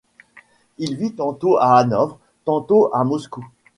[0.79, 3.45] Il vit tantôt à Hanovre, tantôt à Moscou.